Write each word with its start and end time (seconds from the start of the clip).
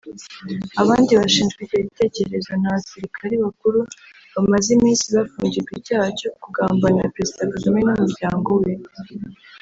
Abandi 0.81 1.11
bashinjwa 1.19 1.59
icyo 1.65 1.79
gitekerezo 1.87 2.49
ni 2.55 2.65
Abasilikari 2.69 3.35
bakuru 3.45 3.79
bamaze 4.33 4.67
iminsi 4.77 5.05
bafungirwa 5.15 5.71
icyaha 5.79 6.07
cyo 6.19 6.29
“kugambanira 6.43 7.13
Perezida 7.15 7.49
Kagame 7.53 7.79
n’umuryango 7.83 8.49
weâ€ 8.61 8.79